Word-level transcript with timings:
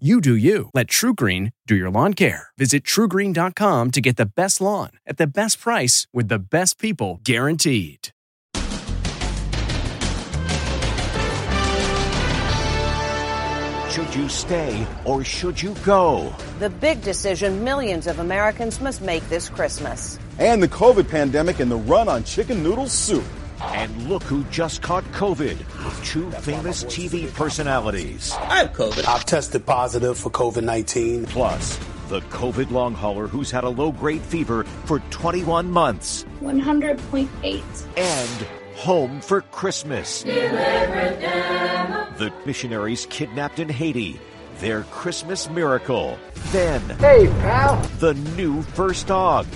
You 0.00 0.20
do 0.20 0.34
you. 0.34 0.70
Let 0.74 0.88
TruGreen 0.88 1.52
do 1.68 1.76
your 1.76 1.88
lawn 1.88 2.14
care. 2.14 2.48
Visit 2.58 2.82
trugreen.com 2.82 3.92
to 3.92 4.00
get 4.00 4.16
the 4.16 4.26
best 4.26 4.60
lawn 4.60 4.90
at 5.06 5.18
the 5.18 5.26
best 5.28 5.60
price 5.60 6.08
with 6.12 6.26
the 6.26 6.40
best 6.40 6.80
people 6.80 7.20
guaranteed. 7.22 8.08
Should 13.92 14.12
you 14.16 14.28
stay 14.28 14.84
or 15.04 15.22
should 15.22 15.62
you 15.62 15.76
go? 15.84 16.34
The 16.58 16.70
big 16.70 17.00
decision 17.02 17.62
millions 17.62 18.08
of 18.08 18.18
Americans 18.18 18.80
must 18.80 19.00
make 19.00 19.22
this 19.28 19.48
Christmas. 19.48 20.18
And 20.40 20.60
the 20.60 20.66
COVID 20.66 21.08
pandemic 21.08 21.60
and 21.60 21.70
the 21.70 21.76
run 21.76 22.08
on 22.08 22.24
chicken 22.24 22.64
noodle 22.64 22.88
soup. 22.88 23.24
And 23.72 24.08
look 24.08 24.22
who 24.22 24.44
just 24.44 24.82
caught 24.82 25.04
COVID 25.12 25.58
with 25.84 26.04
two 26.04 26.30
famous 26.30 26.84
TV 26.84 27.32
personalities. 27.32 28.32
I 28.32 28.58
have 28.58 28.72
COVID. 28.72 29.06
I've 29.06 29.24
tested 29.24 29.66
positive 29.66 30.18
for 30.18 30.30
COVID 30.30 30.62
19. 30.62 31.26
Plus, 31.26 31.78
the 32.08 32.20
COVID 32.22 32.70
long 32.70 32.94
hauler 32.94 33.26
who's 33.26 33.50
had 33.50 33.64
a 33.64 33.68
low 33.68 33.92
grade 33.92 34.22
fever 34.22 34.64
for 34.84 35.00
21 35.10 35.70
months. 35.70 36.24
100.8. 36.40 37.62
And 37.96 38.46
home 38.76 39.20
for 39.20 39.40
Christmas. 39.40 40.22
The 40.22 42.32
missionaries 42.46 43.06
kidnapped 43.06 43.58
in 43.58 43.68
Haiti. 43.68 44.20
Their 44.58 44.82
Christmas 44.84 45.50
miracle. 45.50 46.16
Then, 46.52 46.80
hey, 47.00 47.26
pal. 47.40 47.82
The 47.98 48.14
new 48.36 48.62
first 48.62 49.08
dog. 49.08 49.46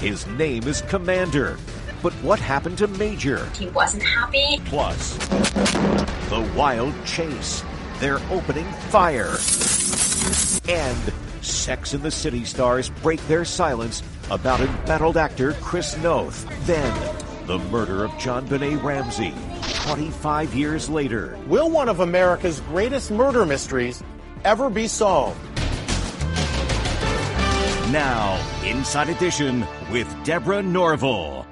His 0.00 0.26
name 0.26 0.64
is 0.64 0.82
Commander. 0.82 1.56
But 2.02 2.12
what 2.14 2.38
happened 2.38 2.78
to 2.78 2.86
Major? 2.86 3.44
He 3.50 3.68
wasn't 3.68 4.04
happy. 4.04 4.60
Plus, 4.66 5.16
the 6.28 6.52
wild 6.56 6.94
chase, 7.04 7.64
they're 7.98 8.20
opening 8.30 8.70
fire, 8.90 9.36
and 10.68 11.12
Sex 11.42 11.94
in 11.94 12.02
the 12.02 12.10
City 12.10 12.44
stars 12.44 12.90
break 13.02 13.26
their 13.26 13.44
silence 13.44 14.02
about 14.30 14.60
embattled 14.60 15.16
actor 15.16 15.54
Chris 15.54 15.96
Noth. 15.98 16.46
Then, 16.66 16.94
the 17.46 17.58
murder 17.70 18.04
of 18.04 18.10
JonBenét 18.12 18.82
Ramsey, 18.82 19.34
25 19.86 20.54
years 20.54 20.88
later. 20.88 21.38
Will 21.46 21.70
one 21.70 21.88
of 21.88 22.00
America's 22.00 22.60
greatest 22.60 23.10
murder 23.10 23.44
mysteries 23.46 24.02
ever 24.44 24.70
be 24.70 24.86
solved? 24.86 25.40
Now, 27.90 28.38
Inside 28.64 29.08
Edition 29.08 29.66
with 29.90 30.06
Deborah 30.22 30.62
Norville. 30.62 31.47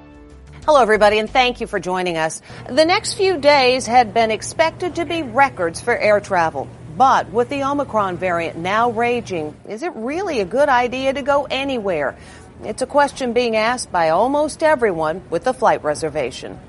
Hello, 0.67 0.81
everybody, 0.81 1.17
and 1.17 1.29
thank 1.29 1.61
you 1.61 1.65
for 1.65 1.79
joining 1.79 2.17
us. 2.17 2.41
The 2.69 2.83
next 2.83 3.13
few 3.13 3.37
days 3.37 3.87
had 3.87 4.13
been 4.13 4.31
expected 4.31 4.95
to 4.95 5.05
be 5.05 5.23
records 5.23 5.79
for 5.79 5.97
air 5.97 6.19
travel. 6.19 6.67
But 6.97 7.31
with 7.31 7.47
the 7.47 7.63
Omicron 7.63 8.17
variant 8.17 8.57
now 8.57 8.91
raging, 8.91 9.55
is 9.69 9.81
it 9.81 9.93
really 9.95 10.41
a 10.41 10.45
good 10.45 10.67
idea 10.67 11.13
to 11.13 11.21
go 11.21 11.47
anywhere? 11.49 12.17
It's 12.65 12.81
a 12.81 12.85
question 12.85 13.31
being 13.31 13.55
asked 13.55 13.93
by 13.93 14.09
almost 14.09 14.61
everyone 14.61 15.23
with 15.29 15.47
a 15.47 15.53
flight 15.53 15.85
reservation. 15.85 16.59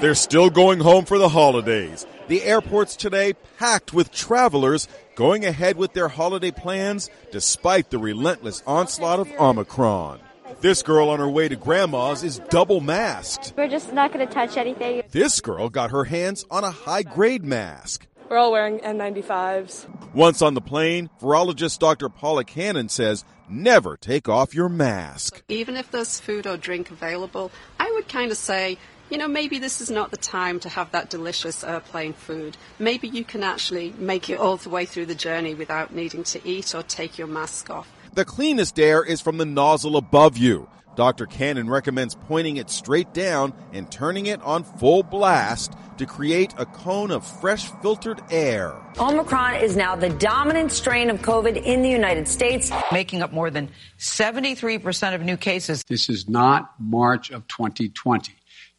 They're 0.00 0.14
still 0.14 0.48
going 0.48 0.80
home 0.80 1.04
for 1.04 1.18
the 1.18 1.28
holidays. 1.28 2.06
The 2.28 2.44
airports 2.44 2.96
today 2.96 3.34
packed 3.58 3.92
with 3.92 4.10
travelers 4.12 4.88
going 5.14 5.44
ahead 5.44 5.76
with 5.76 5.92
their 5.92 6.08
holiday 6.08 6.52
plans 6.52 7.10
despite 7.30 7.90
the 7.90 7.98
relentless 7.98 8.62
onslaught 8.66 9.20
of 9.20 9.30
Omicron. 9.38 10.20
This 10.60 10.82
girl 10.82 11.08
on 11.08 11.18
her 11.18 11.28
way 11.28 11.48
to 11.48 11.56
grandma's 11.56 12.22
is 12.22 12.38
double 12.50 12.80
masked. 12.80 13.54
We're 13.56 13.68
just 13.68 13.92
not 13.92 14.12
going 14.12 14.26
to 14.26 14.32
touch 14.32 14.56
anything. 14.56 15.02
This 15.10 15.40
girl 15.40 15.68
got 15.68 15.90
her 15.90 16.04
hands 16.04 16.44
on 16.50 16.64
a 16.64 16.70
high 16.70 17.02
grade 17.02 17.44
mask. 17.44 18.06
We're 18.28 18.38
all 18.38 18.52
wearing 18.52 18.78
N95s. 18.80 20.14
Once 20.14 20.40
on 20.40 20.54
the 20.54 20.60
plane, 20.60 21.10
virologist 21.20 21.78
Dr. 21.78 22.08
Paula 22.08 22.44
Cannon 22.44 22.88
says 22.88 23.24
never 23.48 23.96
take 23.96 24.28
off 24.28 24.54
your 24.54 24.68
mask. 24.68 25.42
Even 25.48 25.76
if 25.76 25.90
there's 25.90 26.18
food 26.20 26.46
or 26.46 26.56
drink 26.56 26.90
available, 26.90 27.50
I 27.78 27.90
would 27.92 28.08
kind 28.08 28.30
of 28.30 28.38
say, 28.38 28.78
you 29.10 29.18
know, 29.18 29.28
maybe 29.28 29.58
this 29.58 29.82
is 29.82 29.90
not 29.90 30.10
the 30.10 30.16
time 30.16 30.60
to 30.60 30.70
have 30.70 30.90
that 30.92 31.10
delicious 31.10 31.62
airplane 31.62 32.14
food. 32.14 32.56
Maybe 32.78 33.08
you 33.08 33.24
can 33.24 33.42
actually 33.42 33.92
make 33.98 34.30
it 34.30 34.38
all 34.38 34.56
the 34.56 34.70
way 34.70 34.86
through 34.86 35.06
the 35.06 35.14
journey 35.14 35.54
without 35.54 35.94
needing 35.94 36.24
to 36.24 36.48
eat 36.48 36.74
or 36.74 36.82
take 36.82 37.18
your 37.18 37.26
mask 37.26 37.68
off. 37.68 37.88
The 38.14 38.26
cleanest 38.26 38.78
air 38.78 39.02
is 39.02 39.22
from 39.22 39.38
the 39.38 39.46
nozzle 39.46 39.96
above 39.96 40.36
you. 40.36 40.68
Dr. 40.96 41.24
Cannon 41.24 41.70
recommends 41.70 42.14
pointing 42.14 42.58
it 42.58 42.68
straight 42.68 43.14
down 43.14 43.54
and 43.72 43.90
turning 43.90 44.26
it 44.26 44.42
on 44.42 44.64
full 44.64 45.02
blast 45.02 45.72
to 45.96 46.04
create 46.04 46.52
a 46.58 46.66
cone 46.66 47.10
of 47.10 47.26
fresh 47.26 47.70
filtered 47.80 48.20
air. 48.30 48.74
Omicron 48.98 49.54
is 49.62 49.76
now 49.76 49.96
the 49.96 50.10
dominant 50.10 50.72
strain 50.72 51.08
of 51.08 51.22
COVID 51.22 51.62
in 51.62 51.80
the 51.80 51.88
United 51.88 52.28
States, 52.28 52.70
making 52.92 53.22
up 53.22 53.32
more 53.32 53.50
than 53.50 53.70
73% 53.98 55.14
of 55.14 55.22
new 55.22 55.38
cases. 55.38 55.82
This 55.88 56.10
is 56.10 56.28
not 56.28 56.74
March 56.78 57.30
of 57.30 57.48
2020. 57.48 58.34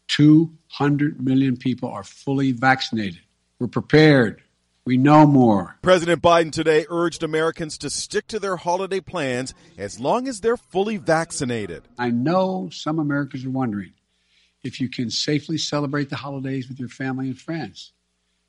200 0.09 1.25
million 1.25 1.57
people 1.57 1.89
are 1.89 2.03
fully 2.03 2.51
vaccinated. 2.51 3.21
We're 3.57 3.65
prepared. 3.65 4.43
We 4.85 4.97
know 4.97 5.25
more. 5.25 5.77
President 5.81 6.21
Biden 6.21 6.51
today 6.51 6.85
urged 6.89 7.23
Americans 7.23 7.77
to 7.77 7.89
stick 7.89 8.27
to 8.27 8.37
their 8.37 8.57
holiday 8.57 8.99
plans 8.99 9.53
as 9.77 9.97
long 9.97 10.27
as 10.27 10.41
they're 10.41 10.57
fully 10.57 10.97
vaccinated. 10.97 11.83
I 11.97 12.09
know 12.09 12.67
some 12.69 12.99
Americans 12.99 13.45
are 13.45 13.49
wondering 13.49 13.93
if 14.61 14.81
you 14.81 14.89
can 14.89 15.09
safely 15.09 15.57
celebrate 15.57 16.09
the 16.09 16.17
holidays 16.17 16.67
with 16.67 16.81
your 16.81 16.89
family 16.89 17.27
and 17.27 17.39
friends. 17.39 17.93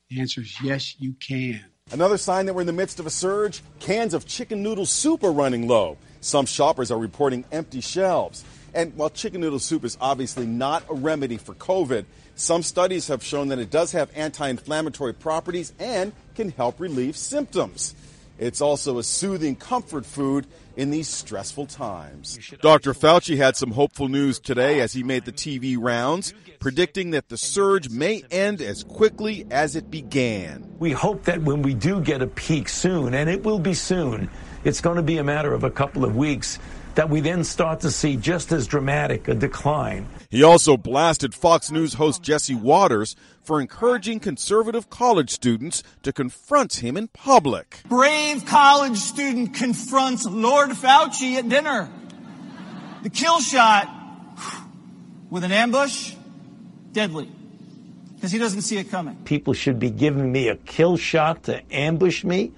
The 0.09 0.19
answer 0.19 0.41
is 0.41 0.61
yes, 0.61 0.99
you 0.99 1.13
can. 1.13 1.63
Another 1.93 2.17
sign 2.17 2.47
that 2.47 2.53
we're 2.53 2.61
in 2.61 2.67
the 2.67 2.73
midst 2.73 2.99
of 2.99 3.05
a 3.05 3.11
surge 3.11 3.61
cans 3.79 4.13
of 4.13 4.25
chicken 4.25 4.61
noodle 4.61 4.85
soup 4.85 5.23
are 5.23 5.31
running 5.31 5.69
low. 5.69 5.97
Some 6.19 6.45
shoppers 6.45 6.91
are 6.91 6.99
reporting 6.99 7.45
empty 7.53 7.79
shelves. 7.79 8.43
And 8.75 8.93
while 8.97 9.09
chicken 9.09 9.39
noodle 9.39 9.59
soup 9.59 9.85
is 9.85 9.97
obviously 10.01 10.45
not 10.45 10.83
a 10.89 10.93
remedy 10.93 11.37
for 11.37 11.55
COVID, 11.55 12.03
some 12.35 12.61
studies 12.61 13.07
have 13.07 13.23
shown 13.23 13.47
that 13.47 13.57
it 13.57 13.71
does 13.71 13.93
have 13.93 14.11
anti 14.13 14.49
inflammatory 14.49 15.13
properties 15.13 15.71
and 15.79 16.11
can 16.35 16.51
help 16.51 16.81
relieve 16.81 17.15
symptoms. 17.15 17.95
It's 18.37 18.59
also 18.59 18.97
a 18.97 19.03
soothing 19.03 19.55
comfort 19.55 20.05
food 20.05 20.45
in 20.75 20.91
these 20.91 21.07
stressful 21.07 21.67
times. 21.67 22.37
Dr. 22.61 22.93
Fauci 22.93 23.37
had 23.37 23.55
some 23.55 23.71
hopeful 23.71 24.09
news 24.09 24.39
today 24.39 24.81
as 24.81 24.91
he 24.91 25.03
made 25.03 25.23
the 25.23 25.31
TV 25.31 25.77
rounds, 25.79 26.33
predicting 26.59 27.11
that 27.11 27.29
the 27.29 27.37
surge 27.37 27.89
may 27.89 28.23
end 28.29 28.61
as 28.61 28.83
quickly 28.83 29.47
as 29.51 29.77
it 29.77 29.89
began. 29.89 30.69
We 30.79 30.91
hope 30.91 31.23
that 31.23 31.43
when 31.43 31.61
we 31.61 31.73
do 31.73 32.01
get 32.01 32.21
a 32.21 32.27
peak 32.27 32.67
soon, 32.67 33.13
and 33.13 33.29
it 33.29 33.43
will 33.43 33.59
be 33.59 33.73
soon, 33.73 34.29
it's 34.65 34.81
going 34.81 34.97
to 34.97 35.03
be 35.03 35.17
a 35.17 35.23
matter 35.23 35.53
of 35.53 35.63
a 35.63 35.71
couple 35.71 36.03
of 36.03 36.17
weeks 36.17 36.59
that 36.95 37.09
we 37.09 37.19
then 37.19 37.43
start 37.43 37.81
to 37.81 37.91
see 37.91 38.15
just 38.15 38.51
as 38.51 38.67
dramatic 38.67 39.27
a 39.27 39.35
decline. 39.35 40.07
He 40.29 40.43
also 40.43 40.77
blasted 40.77 41.33
Fox 41.33 41.69
News 41.71 41.93
host 41.93 42.23
Jesse 42.23 42.55
Watters 42.55 43.15
for 43.43 43.61
encouraging 43.61 44.19
conservative 44.19 44.89
college 44.89 45.29
students 45.29 45.83
to 46.03 46.11
confront 46.11 46.75
him 46.75 46.97
in 46.97 47.07
public. 47.09 47.81
Brave 47.87 48.45
college 48.45 48.97
student 48.97 49.53
confronts 49.53 50.25
Lord 50.25 50.71
Fauci 50.71 51.35
at 51.35 51.47
dinner. 51.47 51.89
The 53.03 53.09
kill 53.09 53.39
shot 53.39 53.87
with 55.29 55.43
an 55.43 55.51
ambush, 55.51 56.13
deadly. 56.91 57.29
Because 58.15 58.31
he 58.31 58.39
doesn't 58.39 58.61
see 58.61 58.77
it 58.77 58.89
coming. 58.89 59.15
People 59.25 59.53
should 59.53 59.77
be 59.77 59.89
giving 59.91 60.31
me 60.31 60.47
a 60.47 60.55
kill 60.55 60.97
shot 60.97 61.43
to 61.43 61.61
ambush 61.71 62.23
me. 62.23 62.53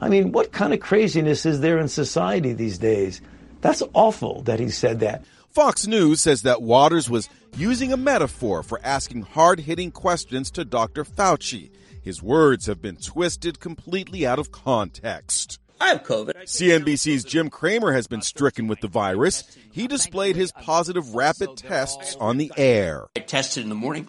I 0.00 0.08
mean, 0.08 0.32
what 0.32 0.50
kind 0.50 0.72
of 0.72 0.80
craziness 0.80 1.46
is 1.46 1.60
there 1.60 1.78
in 1.78 1.86
society 1.86 2.54
these 2.54 2.78
days? 2.78 3.20
That's 3.62 3.82
awful 3.94 4.42
that 4.42 4.60
he 4.60 4.68
said 4.68 5.00
that. 5.00 5.24
Fox 5.48 5.86
News 5.86 6.20
says 6.20 6.42
that 6.42 6.62
Watters 6.62 7.08
was 7.08 7.28
using 7.56 7.92
a 7.92 7.96
metaphor 7.96 8.62
for 8.62 8.80
asking 8.82 9.22
hard 9.22 9.60
hitting 9.60 9.90
questions 9.90 10.50
to 10.52 10.64
Dr. 10.64 11.04
Fauci. 11.04 11.70
His 12.02 12.22
words 12.22 12.66
have 12.66 12.82
been 12.82 12.96
twisted 12.96 13.60
completely 13.60 14.26
out 14.26 14.38
of 14.38 14.50
context. 14.50 15.58
I 15.80 15.88
have 15.88 16.04
COVID. 16.04 16.44
CNBC's 16.44 17.24
Jim 17.24 17.50
Cramer 17.50 17.92
has 17.92 18.06
been 18.06 18.22
stricken 18.22 18.66
with 18.66 18.80
the 18.80 18.88
virus. 18.88 19.44
He 19.70 19.86
displayed 19.86 20.36
his 20.36 20.52
positive 20.52 21.14
rapid 21.14 21.56
tests 21.56 22.16
on 22.16 22.38
the 22.38 22.52
air. 22.56 23.06
I 23.16 23.20
tested 23.20 23.62
in 23.62 23.68
the 23.68 23.74
morning. 23.74 24.08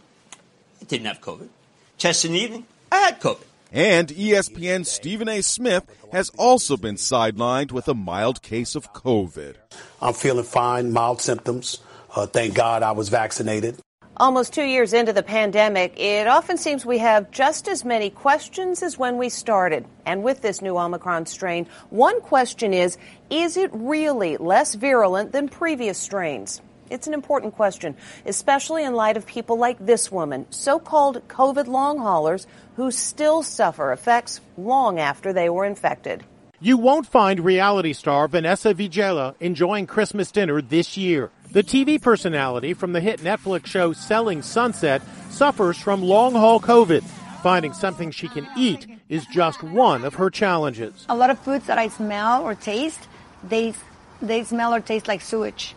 I 0.81 0.85
didn't 0.85 1.07
have 1.07 1.21
COVID. 1.21 1.49
Tested 1.97 2.31
in 2.31 2.37
the 2.37 2.43
evening. 2.43 2.65
I 2.91 2.97
had 2.97 3.19
COVID. 3.19 3.45
And 3.73 4.09
ESPN's 4.09 4.87
Stephen 4.87 5.27
A. 5.27 5.41
Smith 5.41 5.83
has 6.11 6.29
also 6.37 6.77
been 6.77 6.93
sidelined 6.93 7.71
with 7.71 7.87
a 7.87 7.95
mild 7.95 8.43
case 8.43 8.75
of 8.75 8.93
COVID. 8.93 9.55
I'm 9.99 10.13
feeling 10.13 10.45
fine, 10.45 10.93
mild 10.93 11.21
symptoms. 11.21 11.79
Uh, 12.15 12.27
thank 12.27 12.53
God 12.53 12.83
I 12.83 12.91
was 12.91 13.09
vaccinated. 13.09 13.79
Almost 14.17 14.53
two 14.53 14.63
years 14.63 14.93
into 14.93 15.11
the 15.11 15.23
pandemic, 15.23 15.99
it 15.99 16.27
often 16.27 16.55
seems 16.55 16.85
we 16.85 16.99
have 16.99 17.31
just 17.31 17.67
as 17.67 17.83
many 17.83 18.11
questions 18.11 18.83
as 18.83 18.99
when 18.99 19.17
we 19.17 19.27
started. 19.29 19.87
And 20.05 20.21
with 20.21 20.41
this 20.43 20.61
new 20.61 20.77
Omicron 20.77 21.25
strain, 21.25 21.65
one 21.89 22.21
question 22.21 22.75
is 22.75 22.99
is 23.31 23.57
it 23.57 23.71
really 23.73 24.37
less 24.37 24.75
virulent 24.75 25.31
than 25.31 25.49
previous 25.49 25.97
strains? 25.97 26.61
It's 26.93 27.07
an 27.07 27.15
important 27.15 27.55
question, 27.55 27.95
especially 28.23 28.83
in 28.83 28.93
light 28.93 29.17
of 29.17 29.25
people 29.25 29.57
like 29.57 29.83
this 29.83 30.11
woman, 30.11 30.45
so 30.51 30.77
called 30.77 31.27
COVID 31.27 31.65
long 31.65 31.97
haulers, 31.97 32.45
who 32.75 32.91
still 32.91 33.41
suffer 33.41 33.91
effects 33.91 34.41
long 34.57 34.99
after 34.99 35.33
they 35.33 35.49
were 35.49 35.65
infected. 35.65 36.23
You 36.61 36.77
won't 36.77 37.07
find 37.07 37.39
reality 37.39 37.93
star 37.93 38.27
Vanessa 38.27 38.75
Vigela 38.75 39.33
enjoying 39.39 39.87
Christmas 39.87 40.31
dinner 40.31 40.61
this 40.61 40.95
year. 40.95 41.31
The 41.51 41.63
TV 41.63 41.99
personality 41.99 42.75
from 42.75 42.93
the 42.93 43.01
hit 43.01 43.21
Netflix 43.21 43.65
show 43.65 43.93
Selling 43.93 44.43
Sunset 44.43 45.01
suffers 45.31 45.79
from 45.79 46.03
long 46.03 46.33
haul 46.33 46.59
COVID. 46.59 47.03
Finding 47.41 47.73
something 47.73 48.11
she 48.11 48.27
can 48.27 48.47
eat 48.55 48.85
is 49.09 49.25
just 49.25 49.63
one 49.63 50.05
of 50.05 50.13
her 50.13 50.29
challenges. 50.29 51.07
A 51.09 51.15
lot 51.15 51.31
of 51.31 51.39
foods 51.39 51.65
that 51.65 51.79
I 51.79 51.87
smell 51.87 52.43
or 52.43 52.53
taste, 52.53 53.07
they 53.43 53.73
they 54.21 54.43
smell 54.43 54.75
or 54.75 54.79
taste 54.79 55.07
like 55.07 55.21
sewage 55.21 55.73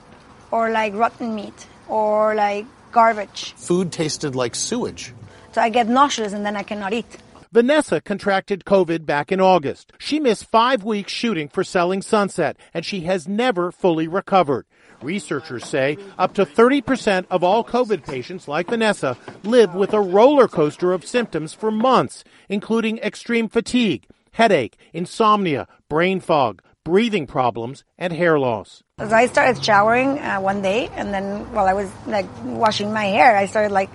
or 0.50 0.70
like 0.70 0.94
rotten 0.94 1.34
meat 1.34 1.66
or 1.88 2.34
like 2.34 2.66
garbage. 2.92 3.52
Food 3.56 3.92
tasted 3.92 4.34
like 4.34 4.54
sewage. 4.54 5.12
So 5.52 5.60
I 5.60 5.68
get 5.68 5.88
nauseous 5.88 6.32
and 6.32 6.44
then 6.44 6.56
I 6.56 6.62
cannot 6.62 6.92
eat. 6.92 7.18
Vanessa 7.52 8.00
contracted 8.00 8.64
COVID 8.64 9.06
back 9.06 9.32
in 9.32 9.40
August. 9.40 9.92
She 9.98 10.20
missed 10.20 10.50
five 10.50 10.84
weeks 10.84 11.12
shooting 11.12 11.48
for 11.48 11.64
Selling 11.64 12.02
Sunset, 12.02 12.56
and 12.74 12.84
she 12.84 13.00
has 13.02 13.26
never 13.26 13.72
fully 13.72 14.08
recovered. 14.08 14.66
Researchers 15.00 15.64
say 15.64 15.96
up 16.18 16.34
to 16.34 16.44
30% 16.44 17.24
of 17.30 17.44
all 17.44 17.64
COVID 17.64 18.04
patients 18.04 18.48
like 18.48 18.68
Vanessa 18.68 19.16
live 19.42 19.74
with 19.74 19.94
a 19.94 20.00
roller 20.00 20.48
coaster 20.48 20.92
of 20.92 21.06
symptoms 21.06 21.54
for 21.54 21.70
months, 21.70 22.24
including 22.48 22.98
extreme 22.98 23.48
fatigue, 23.48 24.04
headache, 24.32 24.76
insomnia, 24.92 25.66
brain 25.88 26.20
fog, 26.20 26.60
breathing 26.84 27.26
problems, 27.26 27.84
and 27.96 28.12
hair 28.12 28.38
loss. 28.38 28.82
So 28.98 29.10
I 29.14 29.26
started 29.26 29.62
showering 29.62 30.18
uh, 30.20 30.40
one 30.40 30.62
day, 30.62 30.88
and 30.94 31.12
then 31.12 31.52
while 31.52 31.66
I 31.66 31.74
was 31.74 31.90
like 32.06 32.24
washing 32.42 32.94
my 32.94 33.04
hair, 33.04 33.36
I 33.36 33.44
started 33.44 33.70
like 33.70 33.90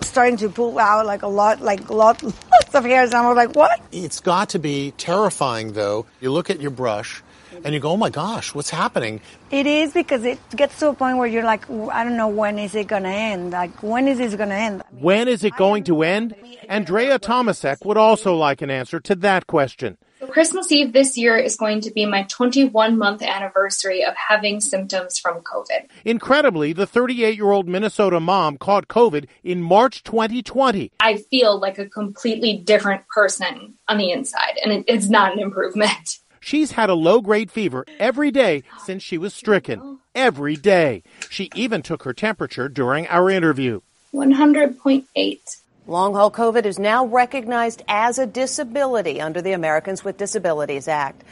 starting 0.00 0.36
to 0.36 0.48
pull 0.48 0.78
out 0.78 1.06
like 1.06 1.22
a 1.22 1.26
lot, 1.26 1.60
like 1.60 1.90
lot, 1.90 2.22
lots 2.22 2.72
of 2.72 2.84
hairs. 2.84 3.10
And 3.10 3.16
I 3.16 3.26
was 3.26 3.36
like, 3.36 3.56
what? 3.56 3.80
It's 3.90 4.20
got 4.20 4.50
to 4.50 4.60
be 4.60 4.92
terrifying, 4.92 5.72
though. 5.72 6.06
You 6.20 6.30
look 6.30 6.50
at 6.50 6.60
your 6.60 6.70
brush 6.70 7.20
and 7.64 7.74
you 7.74 7.80
go, 7.80 7.90
oh 7.90 7.96
my 7.96 8.10
gosh, 8.10 8.54
what's 8.54 8.70
happening? 8.70 9.20
It 9.50 9.66
is 9.66 9.92
because 9.92 10.24
it 10.24 10.38
gets 10.54 10.78
to 10.78 10.90
a 10.90 10.94
point 10.94 11.18
where 11.18 11.26
you're 11.26 11.42
like, 11.42 11.68
I 11.68 12.04
don't 12.04 12.16
know 12.16 12.28
when 12.28 12.60
is 12.60 12.76
it 12.76 12.86
going 12.86 13.02
to 13.02 13.08
end? 13.08 13.50
Like, 13.50 13.82
when 13.82 14.06
is 14.06 14.18
this 14.18 14.36
going 14.36 14.50
to 14.50 14.54
end? 14.54 14.84
When 14.92 15.26
is 15.26 15.42
it 15.42 15.56
going 15.56 15.82
to 15.84 16.04
end? 16.04 16.36
Andrea 16.68 17.18
Tomasek 17.18 17.84
would 17.84 17.96
also 17.96 18.36
like 18.36 18.62
an 18.62 18.70
answer 18.70 19.00
to 19.00 19.16
that 19.16 19.48
question. 19.48 19.98
Christmas 20.34 20.72
Eve 20.72 20.92
this 20.92 21.16
year 21.16 21.36
is 21.36 21.54
going 21.54 21.80
to 21.82 21.92
be 21.92 22.06
my 22.06 22.24
21 22.24 22.98
month 22.98 23.22
anniversary 23.22 24.04
of 24.04 24.16
having 24.16 24.60
symptoms 24.60 25.16
from 25.16 25.42
COVID. 25.42 25.86
Incredibly, 26.04 26.72
the 26.72 26.88
38 26.88 27.36
year 27.36 27.52
old 27.52 27.68
Minnesota 27.68 28.18
mom 28.18 28.58
caught 28.58 28.88
COVID 28.88 29.28
in 29.44 29.62
March 29.62 30.02
2020. 30.02 30.90
I 30.98 31.18
feel 31.18 31.60
like 31.60 31.78
a 31.78 31.88
completely 31.88 32.56
different 32.56 33.06
person 33.06 33.74
on 33.86 33.96
the 33.96 34.10
inside, 34.10 34.58
and 34.64 34.84
it's 34.88 35.08
not 35.08 35.34
an 35.34 35.38
improvement. 35.38 36.18
She's 36.40 36.72
had 36.72 36.90
a 36.90 36.94
low 36.94 37.20
grade 37.20 37.52
fever 37.52 37.86
every 38.00 38.32
day 38.32 38.64
since 38.84 39.04
she 39.04 39.16
was 39.16 39.32
stricken. 39.34 40.00
Every 40.16 40.56
day. 40.56 41.04
She 41.30 41.48
even 41.54 41.80
took 41.80 42.02
her 42.02 42.12
temperature 42.12 42.68
during 42.68 43.06
our 43.06 43.30
interview. 43.30 43.82
100.8. 44.12 45.56
Long 45.86 46.14
haul 46.14 46.30
COVID 46.30 46.64
is 46.64 46.78
now 46.78 47.04
recognized 47.04 47.82
as 47.86 48.18
a 48.18 48.24
disability 48.24 49.20
under 49.20 49.42
the 49.42 49.52
Americans 49.52 50.02
with 50.02 50.16
Disabilities 50.16 50.88
Act. 50.88 51.22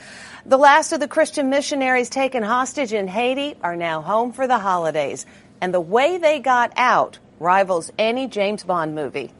The 0.44 0.58
last 0.58 0.92
of 0.92 1.00
the 1.00 1.08
Christian 1.08 1.48
missionaries 1.48 2.10
taken 2.10 2.42
hostage 2.42 2.92
in 2.92 3.08
Haiti 3.08 3.54
are 3.62 3.76
now 3.76 4.02
home 4.02 4.30
for 4.30 4.46
the 4.46 4.58
holidays. 4.58 5.24
And 5.62 5.72
the 5.72 5.80
way 5.80 6.18
they 6.18 6.38
got 6.38 6.70
out 6.76 7.18
rivals 7.38 7.90
any 7.98 8.26
James 8.26 8.62
Bond 8.62 8.94
movie. 8.94 9.32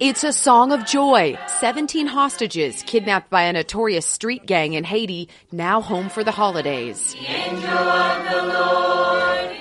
It's 0.00 0.24
a 0.24 0.32
song 0.32 0.72
of 0.72 0.84
joy. 0.84 1.38
17 1.60 2.06
hostages 2.06 2.82
kidnapped 2.82 3.30
by 3.30 3.42
a 3.42 3.52
notorious 3.52 4.06
street 4.06 4.46
gang 4.46 4.74
in 4.74 4.84
Haiti, 4.84 5.28
now 5.50 5.80
home 5.80 6.08
for 6.08 6.24
the 6.24 6.32
holidays. 6.32 7.14
The 7.14 7.22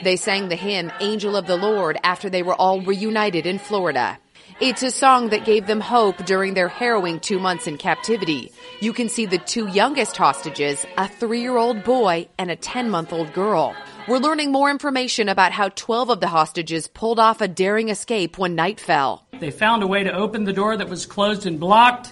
they 0.04 0.16
sang 0.16 0.50
the 0.50 0.56
hymn 0.56 0.92
Angel 1.00 1.36
of 1.36 1.46
the 1.48 1.58
Lord 1.58 1.98
after 2.04 2.30
they 2.30 2.44
were 2.44 2.56
all 2.56 2.82
reunited 2.82 3.46
in 3.46 3.60
Florida. 3.60 4.18
It's 4.62 4.84
a 4.84 4.92
song 4.92 5.30
that 5.30 5.44
gave 5.44 5.66
them 5.66 5.82
hope 5.82 6.24
during 6.24 6.54
their 6.54 6.68
harrowing 6.68 7.20
two 7.20 7.40
months 7.40 7.66
in 7.66 7.80
captivity. 7.80 8.52
You 8.80 8.94
can 8.94 9.10
see 9.10 9.26
the 9.26 9.40
two 9.40 9.68
youngest 9.68 10.16
hostages, 10.16 10.86
a 11.00 11.08
three 11.08 11.42
year 11.42 11.58
old 11.58 11.84
boy 11.84 12.30
and 12.38 12.52
a 12.52 12.56
10 12.56 12.88
month 12.92 13.12
old 13.12 13.34
girl. 13.34 13.76
We're 14.08 14.20
learning 14.20 14.52
more 14.52 14.70
information 14.70 15.30
about 15.30 15.52
how 15.52 15.70
12 15.70 16.12
of 16.12 16.20
the 16.20 16.28
hostages 16.28 16.86
pulled 16.86 17.18
off 17.18 17.42
a 17.42 17.48
daring 17.48 17.90
escape 17.90 18.38
when 18.38 18.54
night 18.54 18.80
fell. 18.80 19.26
They 19.40 19.50
found 19.50 19.82
a 19.82 19.88
way 19.88 20.04
to 20.04 20.14
open 20.14 20.44
the 20.44 20.54
door 20.54 20.78
that 20.78 20.90
was 20.90 21.08
closed 21.08 21.48
and 21.48 21.60
blocked, 21.60 22.12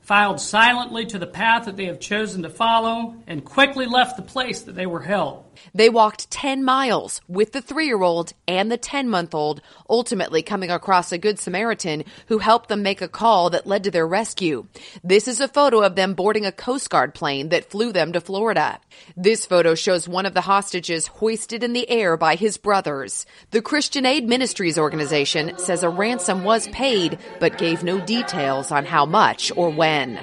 filed 0.00 0.40
silently 0.40 1.06
to 1.06 1.18
the 1.18 1.26
path 1.26 1.64
that 1.64 1.76
they 1.76 1.86
have 1.86 1.98
chosen 1.98 2.44
to 2.44 2.50
follow, 2.50 3.16
and 3.26 3.44
quickly 3.44 3.86
left 3.86 4.16
the 4.16 4.22
place 4.22 4.60
that 4.62 4.76
they 4.76 4.86
were 4.86 5.00
held. 5.00 5.42
They 5.74 5.88
walked 5.88 6.30
10 6.30 6.64
miles 6.64 7.20
with 7.28 7.52
the 7.52 7.62
three 7.62 7.86
year 7.86 8.02
old 8.02 8.32
and 8.48 8.70
the 8.70 8.76
10 8.76 9.08
month 9.08 9.34
old, 9.34 9.60
ultimately 9.88 10.42
coming 10.42 10.70
across 10.70 11.12
a 11.12 11.18
Good 11.18 11.38
Samaritan 11.38 12.04
who 12.26 12.38
helped 12.38 12.68
them 12.68 12.82
make 12.82 13.02
a 13.02 13.08
call 13.08 13.50
that 13.50 13.66
led 13.66 13.84
to 13.84 13.90
their 13.90 14.06
rescue. 14.06 14.66
This 15.04 15.28
is 15.28 15.40
a 15.40 15.48
photo 15.48 15.82
of 15.82 15.94
them 15.94 16.14
boarding 16.14 16.46
a 16.46 16.52
Coast 16.52 16.90
Guard 16.90 17.14
plane 17.14 17.50
that 17.50 17.70
flew 17.70 17.92
them 17.92 18.12
to 18.12 18.20
Florida. 18.20 18.80
This 19.16 19.46
photo 19.46 19.74
shows 19.74 20.08
one 20.08 20.26
of 20.26 20.34
the 20.34 20.40
hostages 20.40 21.06
hoisted 21.06 21.62
in 21.62 21.72
the 21.72 21.88
air 21.90 22.16
by 22.16 22.34
his 22.34 22.56
brothers. 22.56 23.26
The 23.50 23.62
Christian 23.62 24.06
Aid 24.06 24.28
Ministries 24.28 24.78
organization 24.78 25.58
says 25.58 25.82
a 25.82 25.88
ransom 25.88 26.44
was 26.44 26.68
paid, 26.68 27.18
but 27.38 27.58
gave 27.58 27.82
no 27.82 28.00
details 28.00 28.70
on 28.70 28.84
how 28.84 29.06
much 29.06 29.52
or 29.56 29.70
when. 29.70 30.18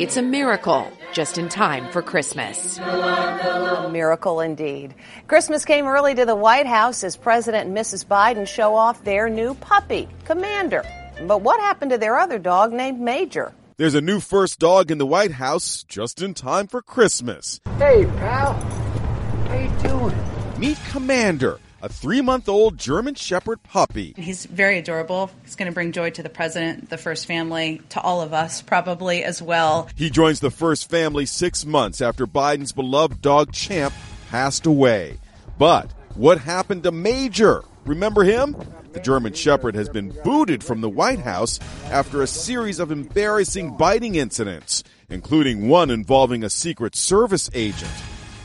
It's 0.00 0.16
a 0.16 0.22
miracle 0.22 0.90
just 1.12 1.38
in 1.38 1.48
time 1.48 1.90
for 1.92 2.02
Christmas. 2.02 2.78
A 2.78 3.88
miracle 3.92 4.40
indeed. 4.40 4.94
Christmas 5.28 5.64
came 5.64 5.86
early 5.86 6.14
to 6.14 6.24
the 6.24 6.34
White 6.34 6.66
House 6.66 7.04
as 7.04 7.16
President 7.16 7.68
and 7.68 7.76
Mrs. 7.76 8.04
Biden 8.04 8.46
show 8.46 8.74
off 8.74 9.04
their 9.04 9.28
new 9.28 9.54
puppy, 9.54 10.08
Commander. 10.24 10.84
But 11.26 11.42
what 11.42 11.60
happened 11.60 11.90
to 11.90 11.98
their 11.98 12.18
other 12.18 12.38
dog 12.38 12.72
named 12.72 13.00
Major? 13.00 13.52
There's 13.76 13.94
a 13.94 14.00
new 14.00 14.20
first 14.20 14.58
dog 14.58 14.90
in 14.90 14.98
the 14.98 15.06
White 15.06 15.32
House 15.32 15.84
just 15.84 16.22
in 16.22 16.34
time 16.34 16.66
for 16.66 16.82
Christmas. 16.82 17.60
Hey, 17.78 18.04
pal. 18.04 18.54
How 18.54 19.58
you 19.58 19.88
doing? 19.88 20.16
Meet 20.58 20.78
Commander 20.90 21.58
a 21.82 21.88
three 21.88 22.22
month 22.22 22.48
old 22.48 22.78
German 22.78 23.14
Shepherd 23.14 23.62
puppy. 23.64 24.14
He's 24.16 24.46
very 24.46 24.78
adorable. 24.78 25.30
He's 25.42 25.56
going 25.56 25.66
to 25.66 25.74
bring 25.74 25.92
joy 25.92 26.10
to 26.10 26.22
the 26.22 26.30
president, 26.30 26.88
the 26.88 26.96
first 26.96 27.26
family, 27.26 27.82
to 27.90 28.00
all 28.00 28.22
of 28.22 28.32
us 28.32 28.62
probably 28.62 29.24
as 29.24 29.42
well. 29.42 29.88
He 29.96 30.08
joins 30.08 30.40
the 30.40 30.50
first 30.50 30.88
family 30.88 31.26
six 31.26 31.66
months 31.66 32.00
after 32.00 32.26
Biden's 32.26 32.72
beloved 32.72 33.20
dog 33.20 33.52
Champ 33.52 33.92
passed 34.30 34.64
away. 34.64 35.18
But 35.58 35.90
what 36.14 36.38
happened 36.38 36.84
to 36.84 36.92
Major? 36.92 37.64
Remember 37.84 38.22
him? 38.22 38.56
The 38.92 39.00
German 39.00 39.32
Shepherd 39.32 39.74
has 39.74 39.88
been 39.88 40.10
booted 40.22 40.62
from 40.62 40.82
the 40.82 40.88
White 40.88 41.20
House 41.20 41.58
after 41.90 42.22
a 42.22 42.26
series 42.26 42.78
of 42.78 42.92
embarrassing 42.92 43.76
biting 43.76 44.14
incidents, 44.14 44.84
including 45.08 45.68
one 45.68 45.90
involving 45.90 46.44
a 46.44 46.50
Secret 46.50 46.94
Service 46.94 47.50
agent. 47.54 47.90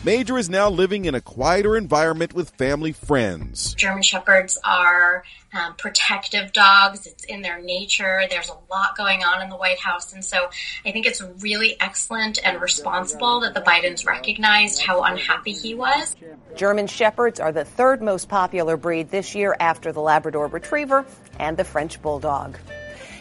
Major 0.04 0.38
is 0.38 0.50
now 0.50 0.70
living 0.70 1.06
in 1.06 1.16
a 1.16 1.22
quieter 1.22 1.76
environment 1.76 2.34
with 2.34 2.52
family 2.52 2.92
friends. 2.92 3.74
German 3.74 4.04
Shepherds 4.04 4.58
are 4.64 5.24
um, 5.54 5.76
protective 5.76 6.54
dogs. 6.54 7.08
It's 7.08 7.24
in 7.26 7.42
their 7.42 7.60
nature. 7.60 8.22
There's 8.30 8.50
a 8.50 8.58
lot 8.72 8.96
going 8.96 9.24
on 9.24 9.42
in 9.42 9.50
the 9.50 9.58
White 9.58 9.80
House. 9.80 10.14
And 10.14 10.24
so 10.24 10.50
I 10.86 10.92
think 10.92 11.08
it's 11.08 11.22
really 11.40 11.76
excellent 11.82 12.40
and 12.44 12.62
responsible 12.62 13.42
that 13.42 13.54
the 13.54 13.62
Bidens 13.62 14.06
recognized 14.06 14.82
how 14.82 15.04
unhappy 15.04 15.52
he 15.52 15.74
was. 15.74 16.16
German 16.56 16.88
Shepherds 16.88 17.40
are 17.40 17.52
the 17.52 17.66
third 17.66 18.02
most 18.02 18.30
popular 18.30 18.78
breed 18.78 19.10
this 19.10 19.34
year 19.34 19.58
after 19.60 19.92
the 19.92 20.02
Labrador 20.02 20.48
Retriever 20.48 21.06
and 21.40 21.58
the 21.58 21.64
French 21.64 22.02
Bulldog. 22.02 22.58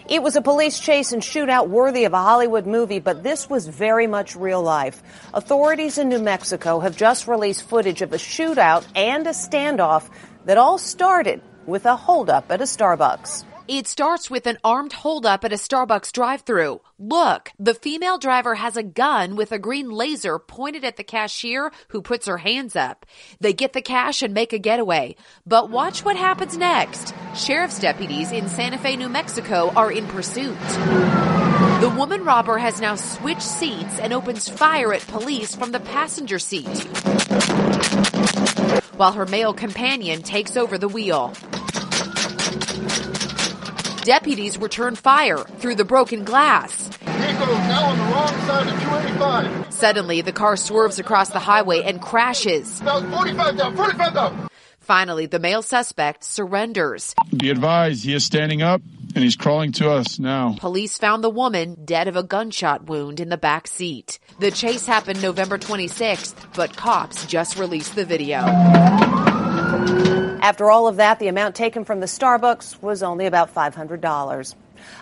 It 0.08 0.22
was 0.22 0.36
a 0.36 0.42
police 0.42 0.78
chase 0.78 1.10
and 1.10 1.20
shootout 1.20 1.68
worthy 1.68 2.04
of 2.04 2.12
a 2.12 2.18
Hollywood 2.18 2.64
movie, 2.64 3.00
but 3.00 3.24
this 3.24 3.50
was 3.50 3.66
very 3.66 4.06
much 4.06 4.36
real 4.36 4.62
life. 4.62 5.02
Authorities 5.34 5.98
in 5.98 6.08
New 6.08 6.20
Mexico 6.20 6.78
have 6.78 6.96
just 6.96 7.26
released 7.26 7.68
footage 7.68 8.02
of 8.02 8.12
a 8.12 8.16
shootout 8.16 8.86
and 8.94 9.26
a 9.26 9.30
standoff 9.30 10.08
that 10.44 10.58
all 10.58 10.78
started 10.78 11.42
with 11.66 11.86
a 11.86 11.96
holdup 11.96 12.52
at 12.52 12.60
a 12.60 12.64
Starbucks. 12.64 13.44
It 13.68 13.88
starts 13.88 14.30
with 14.30 14.46
an 14.46 14.58
armed 14.62 14.92
holdup 14.92 15.44
at 15.44 15.52
a 15.52 15.56
Starbucks 15.56 16.12
drive 16.12 16.42
through. 16.42 16.82
Look, 17.00 17.50
the 17.58 17.74
female 17.74 18.16
driver 18.16 18.54
has 18.54 18.76
a 18.76 18.84
gun 18.84 19.34
with 19.34 19.50
a 19.50 19.58
green 19.58 19.90
laser 19.90 20.38
pointed 20.38 20.84
at 20.84 20.96
the 20.96 21.02
cashier 21.02 21.72
who 21.88 22.00
puts 22.00 22.26
her 22.26 22.38
hands 22.38 22.76
up. 22.76 23.04
They 23.40 23.52
get 23.52 23.72
the 23.72 23.82
cash 23.82 24.22
and 24.22 24.32
make 24.32 24.52
a 24.52 24.60
getaway. 24.60 25.16
But 25.44 25.68
watch 25.68 26.04
what 26.04 26.14
happens 26.14 26.56
next. 26.56 27.12
Sheriff's 27.34 27.80
deputies 27.80 28.30
in 28.30 28.48
Santa 28.48 28.78
Fe, 28.78 28.94
New 28.94 29.08
Mexico 29.08 29.72
are 29.74 29.90
in 29.90 30.06
pursuit. 30.06 30.60
The 31.80 31.92
woman 31.96 32.22
robber 32.22 32.58
has 32.58 32.80
now 32.80 32.94
switched 32.94 33.42
seats 33.42 33.98
and 33.98 34.12
opens 34.12 34.48
fire 34.48 34.94
at 34.94 35.04
police 35.08 35.56
from 35.56 35.72
the 35.72 35.80
passenger 35.80 36.38
seat. 36.38 36.84
While 38.96 39.12
her 39.12 39.26
male 39.26 39.54
companion 39.54 40.22
takes 40.22 40.56
over 40.56 40.78
the 40.78 40.88
wheel. 40.88 41.34
Deputies 44.06 44.56
return 44.56 44.94
fire 44.94 45.38
through 45.38 45.74
the 45.74 45.84
broken 45.84 46.22
glass. 46.22 46.90
Vehicle 46.98 47.46
now 47.46 47.86
on 47.86 47.98
the 47.98 48.04
wrong 48.04 48.28
side 48.46 48.68
of 48.68 48.80
285. 48.80 49.74
Suddenly, 49.74 50.20
the 50.20 50.30
car 50.30 50.56
swerves 50.56 51.00
across 51.00 51.30
the 51.30 51.40
highway 51.40 51.82
and 51.82 52.00
crashes. 52.00 52.80
Now 52.82 53.00
45 53.00 53.56
down, 53.56 53.74
45 53.74 54.14
down. 54.14 54.48
Finally, 54.78 55.26
the 55.26 55.40
male 55.40 55.60
suspect 55.60 56.22
surrenders. 56.22 57.16
Be 57.36 57.50
advised, 57.50 58.04
he 58.04 58.14
is 58.14 58.22
standing 58.22 58.62
up 58.62 58.80
and 59.16 59.24
he's 59.24 59.34
crawling 59.34 59.72
to 59.72 59.90
us 59.90 60.20
now. 60.20 60.54
Police 60.60 60.98
found 60.98 61.24
the 61.24 61.28
woman 61.28 61.84
dead 61.84 62.06
of 62.06 62.14
a 62.14 62.22
gunshot 62.22 62.88
wound 62.88 63.18
in 63.18 63.28
the 63.28 63.36
back 63.36 63.66
seat. 63.66 64.20
The 64.38 64.52
chase 64.52 64.86
happened 64.86 65.20
November 65.20 65.58
26th, 65.58 66.54
but 66.54 66.76
cops 66.76 67.26
just 67.26 67.58
released 67.58 67.96
the 67.96 68.04
video. 68.04 68.44
After 70.46 70.70
all 70.70 70.86
of 70.86 70.98
that, 70.98 71.18
the 71.18 71.26
amount 71.26 71.56
taken 71.56 71.84
from 71.84 71.98
the 71.98 72.06
Starbucks 72.06 72.80
was 72.80 73.02
only 73.02 73.26
about 73.26 73.52
$500. 73.52 74.54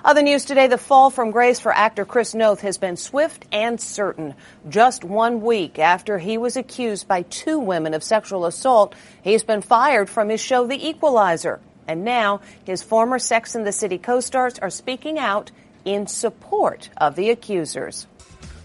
Other 0.02 0.22
news 0.22 0.46
today, 0.46 0.68
the 0.68 0.78
fall 0.78 1.10
from 1.10 1.32
grace 1.32 1.60
for 1.60 1.70
actor 1.70 2.06
Chris 2.06 2.34
Noth 2.34 2.62
has 2.62 2.78
been 2.78 2.96
swift 2.96 3.44
and 3.52 3.78
certain. 3.78 4.36
Just 4.70 5.04
one 5.04 5.42
week 5.42 5.78
after 5.78 6.16
he 6.16 6.38
was 6.38 6.56
accused 6.56 7.06
by 7.06 7.20
two 7.28 7.58
women 7.58 7.92
of 7.92 8.02
sexual 8.02 8.46
assault, 8.46 8.94
he's 9.20 9.44
been 9.44 9.60
fired 9.60 10.08
from 10.08 10.30
his 10.30 10.40
show 10.40 10.66
The 10.66 10.88
Equalizer. 10.88 11.60
And 11.86 12.06
now 12.06 12.40
his 12.64 12.82
former 12.82 13.18
Sex 13.18 13.54
and 13.54 13.66
the 13.66 13.72
City 13.72 13.98
co-stars 13.98 14.58
are 14.60 14.70
speaking 14.70 15.18
out 15.18 15.50
in 15.84 16.06
support 16.06 16.88
of 16.96 17.16
the 17.16 17.28
accusers. 17.28 18.06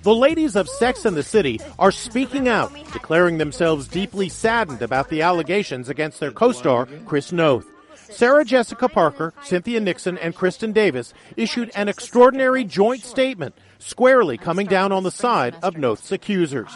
The 0.02 0.16
ladies 0.16 0.56
of 0.56 0.70
Sex 0.70 1.04
and 1.04 1.18
the 1.18 1.24
City 1.24 1.60
are 1.78 1.92
speaking 1.92 2.48
out, 2.48 2.72
declaring 2.94 3.38
themselves 3.38 3.86
deeply 3.86 4.30
saddened 4.30 4.82
about 4.82 5.10
the 5.10 5.22
allegations 5.22 5.90
against 5.90 6.22
their 6.22 6.32
co-star, 6.32 6.88
Chris 7.06 7.34
Noth. 7.34 7.66
Sarah 8.10 8.46
Jessica 8.46 8.88
Parker, 8.88 9.34
Cynthia 9.44 9.82
Nixon, 9.82 10.18
and 10.18 10.34
Kristin 10.34 10.74
Davis 10.74 11.14
issued 11.36 11.70
an 11.76 11.90
extraordinary 11.90 12.64
joint 12.64 13.04
statement, 13.04 13.56
squarely 13.80 14.38
coming 14.38 14.68
down 14.68 14.94
on 14.94 15.04
the 15.04 15.12
side 15.12 15.58
of 15.62 15.76
Noth's 15.76 16.14
accusers. 16.14 16.72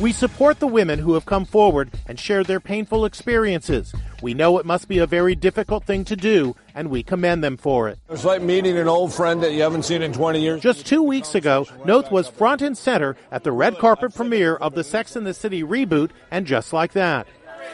We 0.00 0.12
support 0.12 0.60
the 0.60 0.66
women 0.66 0.98
who 0.98 1.12
have 1.12 1.26
come 1.26 1.44
forward 1.44 1.90
and 2.06 2.18
shared 2.18 2.46
their 2.46 2.58
painful 2.58 3.04
experiences. 3.04 3.92
We 4.22 4.32
know 4.32 4.56
it 4.56 4.64
must 4.64 4.88
be 4.88 4.96
a 4.96 5.06
very 5.06 5.34
difficult 5.34 5.84
thing 5.84 6.06
to 6.06 6.16
do, 6.16 6.56
and 6.74 6.88
we 6.88 7.02
commend 7.02 7.44
them 7.44 7.58
for 7.58 7.86
it. 7.90 7.98
It's 8.08 8.24
like 8.24 8.40
meeting 8.40 8.78
an 8.78 8.88
old 8.88 9.12
friend 9.12 9.42
that 9.42 9.52
you 9.52 9.60
haven't 9.60 9.82
seen 9.82 10.00
in 10.00 10.14
20 10.14 10.40
years. 10.40 10.62
Just 10.62 10.86
two 10.86 11.02
weeks 11.02 11.34
ago, 11.34 11.66
Noth 11.84 12.10
was 12.10 12.28
front 12.28 12.62
and 12.62 12.78
center 12.78 13.14
at 13.30 13.44
the 13.44 13.52
red 13.52 13.76
carpet 13.76 14.14
premiere 14.14 14.56
of 14.56 14.74
the 14.74 14.84
Sex 14.84 15.16
and 15.16 15.26
the 15.26 15.34
City 15.34 15.62
reboot, 15.62 16.12
and 16.30 16.46
just 16.46 16.72
like 16.72 16.92
that. 16.92 17.26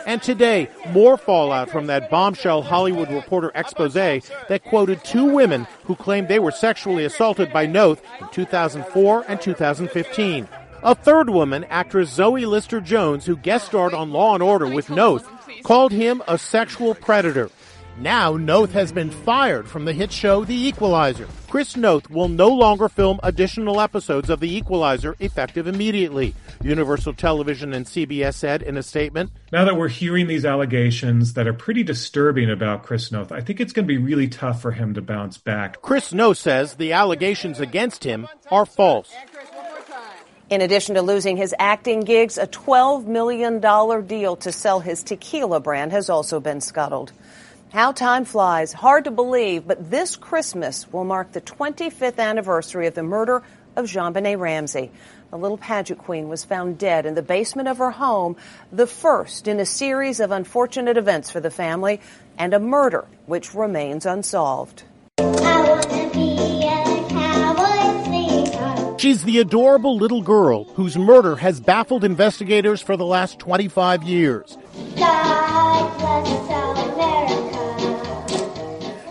And 0.04 0.21
today, 0.21 0.68
more 0.90 1.16
fallout 1.16 1.71
from 1.71 1.87
that 1.87 2.11
bombshell 2.11 2.62
Hollywood 2.62 3.11
Reporter 3.11 3.52
expose 3.54 3.95
that 3.95 4.64
quoted 4.64 5.04
two 5.04 5.26
women 5.26 5.68
who 5.85 5.95
claimed 5.95 6.26
they 6.26 6.40
were 6.40 6.50
sexually 6.50 7.04
assaulted 7.04 7.52
by 7.52 7.66
Noth 7.66 8.02
in 8.21 8.28
2004 8.30 9.25
and 9.28 9.40
2015. 9.40 10.49
A 10.83 10.95
third 10.95 11.30
woman, 11.30 11.64
actress 11.64 12.11
Zoe 12.11 12.47
Lister 12.47 12.80
Jones, 12.80 13.25
who 13.26 13.37
guest 13.37 13.66
starred 13.66 13.95
on 13.95 14.12
Law 14.12 14.35
and 14.35 14.42
Order 14.42 14.68
with 14.68 14.90
Noth, 14.90 15.26
called 15.62 15.92
him 15.92 16.23
a 16.28 16.38
sexual 16.38 16.95
predator. 16.95 17.50
Now, 17.99 18.37
Noth 18.37 18.73
has 18.73 18.92
been 18.92 19.11
fired 19.11 19.66
from 19.66 19.87
the 19.87 19.95
hit 19.95 20.12
show 20.12 20.45
The 20.45 20.68
Equalizer. 20.68 21.26
Chris 21.49 21.76
Noth 21.76 22.11
will 22.11 22.28
no 22.28 22.49
longer 22.49 22.90
film 22.90 23.18
additional 23.23 23.80
episodes 23.80 24.28
of 24.28 24.38
The 24.38 24.54
Equalizer 24.54 25.16
effective 25.18 25.66
immediately, 25.66 26.35
Universal 26.62 27.14
Television 27.14 27.73
and 27.73 27.87
CBS 27.87 28.35
said 28.35 28.61
in 28.61 28.76
a 28.76 28.83
statement. 28.83 29.30
Now 29.50 29.64
that 29.64 29.76
we're 29.76 29.88
hearing 29.88 30.26
these 30.26 30.45
allegations 30.45 31.33
that 31.33 31.47
are 31.47 31.54
pretty 31.54 31.83
disturbing 31.85 32.50
about 32.50 32.83
Chris 32.83 33.11
Noth, 33.11 33.33
I 33.33 33.40
think 33.40 33.61
it's 33.61 33.73
going 33.73 33.88
to 33.88 33.92
be 33.92 33.97
really 33.97 34.28
tough 34.28 34.61
for 34.61 34.73
him 34.73 34.92
to 34.92 35.00
bounce 35.00 35.38
back. 35.38 35.80
Chris 35.80 36.12
Noth 36.12 36.37
says 36.37 36.75
the 36.75 36.92
allegations 36.92 37.61
against 37.61 38.04
him 38.04 38.28
are 38.50 38.66
false. 38.66 39.11
In 40.48 40.60
addition 40.60 40.94
to 40.94 41.02
losing 41.02 41.36
his 41.36 41.52
acting 41.58 42.02
gigs, 42.02 42.38
a 42.38 42.46
$12 42.46 43.04
million 43.06 43.58
deal 44.06 44.36
to 44.36 44.52
sell 44.52 44.78
his 44.78 45.02
tequila 45.02 45.58
brand 45.58 45.90
has 45.90 46.08
also 46.08 46.38
been 46.38 46.60
scuttled. 46.60 47.10
How 47.72 47.90
time 47.90 48.24
flies. 48.24 48.72
Hard 48.72 49.04
to 49.04 49.10
believe, 49.10 49.66
but 49.66 49.90
this 49.90 50.14
Christmas 50.14 50.86
will 50.92 51.02
mark 51.02 51.32
the 51.32 51.40
25th 51.40 52.20
anniversary 52.20 52.86
of 52.86 52.94
the 52.94 53.02
murder 53.02 53.42
of 53.74 53.86
JonBenét 53.86 54.38
Ramsey. 54.38 54.92
The 55.32 55.36
little 55.36 55.58
pageant 55.58 55.98
queen 55.98 56.28
was 56.28 56.44
found 56.44 56.78
dead 56.78 57.06
in 57.06 57.16
the 57.16 57.22
basement 57.22 57.66
of 57.66 57.78
her 57.78 57.90
home, 57.90 58.36
the 58.70 58.86
first 58.86 59.48
in 59.48 59.58
a 59.58 59.66
series 59.66 60.20
of 60.20 60.30
unfortunate 60.30 60.96
events 60.96 61.28
for 61.28 61.40
the 61.40 61.50
family, 61.50 62.00
and 62.38 62.54
a 62.54 62.60
murder 62.60 63.04
which 63.26 63.52
remains 63.52 64.06
unsolved. 64.06 64.84
She's 69.06 69.22
the 69.22 69.38
adorable 69.38 69.96
little 69.96 70.20
girl 70.20 70.64
whose 70.75 70.98
murder 70.98 71.36
has 71.36 71.60
baffled 71.60 72.02
investigators 72.02 72.82
for 72.82 72.96
the 72.96 73.06
last 73.06 73.38
25 73.38 74.02
years. 74.02 74.58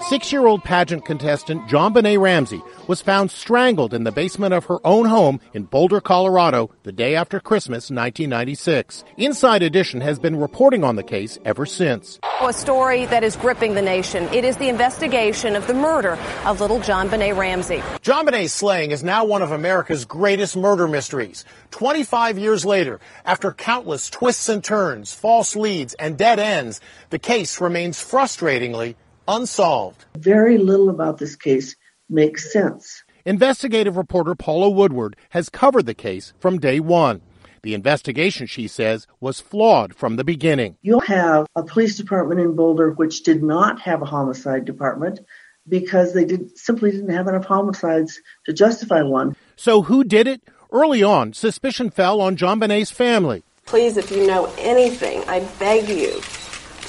Six 0.09 0.33
year 0.33 0.47
old 0.47 0.65
pageant 0.65 1.05
contestant 1.05 1.61
JonBenét 1.69 2.19
Ramsey 2.19 2.61
was 2.87 3.01
found 3.01 3.31
strangled 3.31 3.93
in 3.93 4.03
the 4.03 4.11
basement 4.11 4.53
of 4.53 4.65
her 4.65 4.79
own 4.85 5.05
home 5.05 5.39
in 5.53 5.63
Boulder, 5.63 6.01
Colorado, 6.01 6.69
the 6.83 6.91
day 6.91 7.15
after 7.15 7.39
Christmas 7.39 7.89
1996. 7.89 9.03
Inside 9.17 9.63
Edition 9.63 10.01
has 10.01 10.19
been 10.19 10.35
reporting 10.35 10.83
on 10.83 10.95
the 10.95 11.03
case 11.03 11.37
ever 11.45 11.65
since. 11.65 12.19
A 12.41 12.53
story 12.53 13.05
that 13.05 13.23
is 13.23 13.35
gripping 13.35 13.75
the 13.75 13.81
nation. 13.81 14.25
It 14.25 14.45
is 14.45 14.57
the 14.57 14.69
investigation 14.69 15.55
of 15.55 15.65
the 15.67 15.73
murder 15.73 16.17
of 16.45 16.61
little 16.61 16.79
JonBenét 16.79 17.37
Ramsey. 17.37 17.79
JonBenét's 18.01 18.53
slaying 18.53 18.91
is 18.91 19.03
now 19.03 19.25
one 19.25 19.41
of 19.41 19.51
America's 19.51 20.05
greatest 20.05 20.55
murder 20.55 20.87
mysteries. 20.87 21.45
25 21.71 22.37
years 22.37 22.65
later, 22.65 22.99
after 23.25 23.51
countless 23.51 24.09
twists 24.09 24.49
and 24.49 24.63
turns, 24.63 25.13
false 25.13 25.55
leads, 25.55 25.93
and 25.95 26.17
dead 26.17 26.39
ends, 26.39 26.81
the 27.09 27.19
case 27.19 27.59
remains 27.61 27.97
frustratingly 27.97 28.95
unsolved. 29.27 30.05
Very 30.15 30.57
little 30.57 30.89
about 30.89 31.17
this 31.17 31.35
case 31.35 31.75
makes 32.09 32.51
sense. 32.51 33.03
Investigative 33.25 33.97
reporter 33.97 34.35
Paula 34.35 34.69
Woodward 34.69 35.15
has 35.29 35.49
covered 35.49 35.85
the 35.85 35.93
case 35.93 36.33
from 36.39 36.59
day 36.59 36.79
one. 36.79 37.21
The 37.63 37.73
investigation, 37.73 38.45
she 38.45 38.67
says, 38.67 39.07
was 39.19 39.39
flawed 39.39 39.95
from 39.95 40.17
the 40.17 40.23
beginning. 40.23 40.77
You'll 40.83 40.99
have 41.01 41.47
a 41.55 41.63
police 41.63 41.97
department 41.97 42.39
in 42.39 42.55
Boulder 42.55 42.91
which 42.91 43.23
did 43.23 43.41
not 43.41 43.81
have 43.81 44.03
a 44.03 44.05
homicide 44.05 44.65
department 44.65 45.19
because 45.67 46.13
they 46.13 46.25
did, 46.25 46.55
simply 46.57 46.91
didn't 46.91 47.09
have 47.09 47.27
enough 47.27 47.45
homicides 47.45 48.21
to 48.45 48.53
justify 48.53 49.01
one. 49.01 49.35
So 49.55 49.81
who 49.81 50.03
did 50.03 50.27
it? 50.27 50.41
Early 50.71 51.01
on, 51.01 51.33
suspicion 51.33 51.89
fell 51.89 52.21
on 52.21 52.37
JonBenét's 52.37 52.91
family. 52.91 53.43
Please, 53.65 53.97
if 53.97 54.11
you 54.11 54.27
know 54.27 54.53
anything, 54.59 55.23
I 55.27 55.39
beg 55.57 55.89
you 55.89 56.21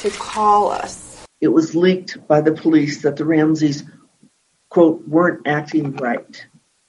to 0.01 0.11
call 0.11 0.71
us 0.71 1.07
it 1.41 1.49
was 1.49 1.75
leaked 1.75 2.27
by 2.27 2.41
the 2.41 2.53
police 2.53 3.03
that 3.03 3.17
the 3.17 3.25
Ramseys, 3.25 3.85
quote, 4.69 5.07
weren't 5.07 5.47
acting 5.47 5.97
right. 5.97 6.47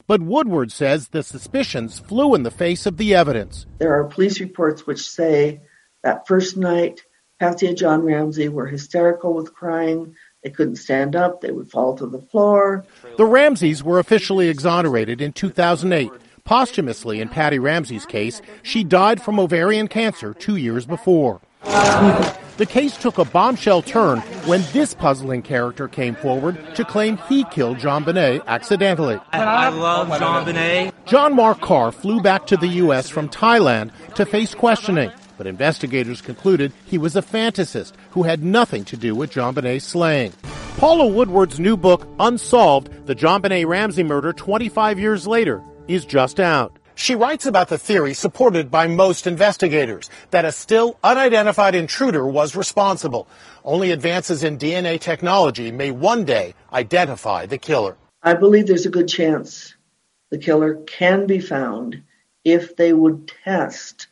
But 0.08 0.22
Woodward 0.22 0.72
says 0.72 1.10
the 1.10 1.22
suspicions 1.22 2.00
flew 2.00 2.34
in 2.34 2.44
the 2.44 2.52
face 2.52 2.86
of 2.86 2.98
the 2.98 3.14
evidence. 3.14 3.66
There 3.80 3.94
are 4.00 4.06
police 4.06 4.40
reports 4.40 4.88
which 4.88 5.08
say 5.08 5.62
that 6.04 6.28
first 6.28 6.56
night, 6.56 7.02
Patsy 7.40 7.68
and 7.68 7.78
John 7.78 8.04
Ramsey 8.04 8.48
were 8.48 8.68
hysterical 8.68 9.34
with 9.34 9.54
crying. 9.54 10.16
They 10.44 10.50
couldn't 10.50 10.78
stand 10.78 11.16
up. 11.16 11.42
They 11.42 11.52
would 11.52 11.70
fall 11.70 11.96
to 11.98 12.08
the 12.08 12.22
floor. 12.22 12.86
The 13.18 13.26
Ramseys 13.26 13.84
were 13.84 14.00
officially 14.00 14.48
exonerated 14.48 15.22
in 15.22 15.34
2008. 15.34 16.10
Posthumously, 16.46 17.20
in 17.20 17.28
Patty 17.28 17.60
Ramsey's 17.60 18.06
case, 18.06 18.42
she 18.64 18.86
died 18.86 19.22
from 19.22 19.38
ovarian 19.38 19.90
cancer 19.90 20.34
two 20.34 20.56
years 20.56 20.86
before. 20.86 21.42
The 22.58 22.66
case 22.66 22.98
took 22.98 23.20
a 23.20 23.26
bombshell 23.26 23.84
turn 23.84 24.20
when 24.48 24.64
this 24.74 24.96
puzzling 24.96 25.44
character 25.44 25.88
came 25.88 26.16
forward 26.16 26.58
to 26.76 26.84
claim 26.84 27.18
he 27.30 27.44
killed 27.46 27.78
JonBenét 27.78 28.46
accidentally. 28.48 29.20
I 29.32 29.70
love 29.70 30.08
JonBenét. 30.08 30.92
John 31.06 31.36
Mark 31.36 31.62
Karr 31.62 31.92
flew 31.92 32.20
back 32.20 32.48
to 32.48 32.58
the 32.58 32.68
U.S. 32.68 33.10
from 33.10 33.30
Thailand 33.30 33.92
to 34.16 34.26
face 34.26 34.56
questioning, 34.56 35.12
but 35.38 35.46
investigators 35.46 36.20
concluded 36.20 36.74
he 36.88 36.98
was 36.98 37.16
a 37.16 37.22
fantasist 37.22 37.94
who 38.10 38.24
had 38.24 38.44
nothing 38.44 38.84
to 38.86 38.98
do 38.98 39.14
with 39.14 39.32
JonBenét's 39.32 39.84
slaying. 39.84 40.34
Paula 40.78 41.06
Woodward's 41.06 41.60
new 41.60 41.78
book, 41.78 42.08
Unsolved, 42.20 43.06
The 43.06 43.16
JonBenét 43.16 43.68
Ramsey 43.68 44.04
Murder 44.04 44.34
25 44.34 45.00
Years 45.00 45.28
Later, 45.28 45.64
is 45.88 46.06
just 46.06 46.40
out. 46.40 46.77
She 46.98 47.14
writes 47.14 47.46
about 47.46 47.68
the 47.70 47.78
theory 47.78 48.16
supported 48.16 48.72
by 48.72 48.88
most 48.88 49.28
investigators 49.28 50.10
that 50.32 50.46
a 50.46 50.52
still 50.52 50.98
unidentified 51.04 51.76
intruder 51.76 52.26
was 52.26 52.56
responsible. 52.56 53.28
Only 53.64 53.92
advances 53.92 54.44
in 54.44 54.58
DNA 54.58 55.00
technology 55.00 55.72
may 55.72 55.92
one 55.92 56.26
day 56.26 56.56
identify 56.74 57.46
the 57.46 57.60
killer. 57.60 57.98
I 58.24 58.34
believe 58.34 58.66
there's 58.66 58.88
a 58.88 58.90
good 58.90 59.08
chance 59.08 59.76
the 60.32 60.40
killer 60.40 60.74
can 60.88 61.28
be 61.28 61.40
found 61.40 62.02
if 62.44 62.76
they 62.76 62.94
would 62.94 63.32
test 63.44 64.08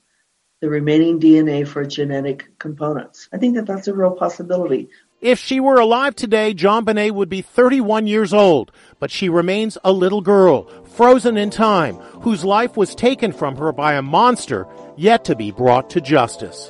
the 0.61 0.69
remaining 0.69 1.19
DNA 1.19 1.67
for 1.67 1.83
genetic 1.85 2.59
components. 2.59 3.27
I 3.33 3.37
think 3.37 3.55
that 3.55 3.65
that's 3.65 3.87
a 3.87 3.95
real 3.95 4.11
possibility. 4.11 4.89
If 5.25 5.39
she 5.39 5.60
were 5.60 5.79
alive 5.79 6.15
today, 6.15 6.53
JonBenét 6.53 7.13
would 7.13 7.29
be 7.29 7.41
31 7.41 8.05
years 8.05 8.32
old, 8.32 8.72
but 9.00 9.10
she 9.10 9.27
remains 9.27 9.75
a 9.84 9.91
little 9.91 10.22
girl, 10.22 10.70
frozen 10.84 11.36
in 11.36 11.50
time, 11.50 11.96
whose 12.22 12.46
life 12.46 12.77
was 12.77 12.94
taken 12.94 13.32
from 13.32 13.55
her 13.55 13.72
by 13.72 13.96
a 13.96 14.03
monster 14.03 14.67
yet 14.96 15.25
to 15.25 15.36
be 15.36 15.50
brought 15.50 15.89
to 15.89 16.00
justice. 16.00 16.70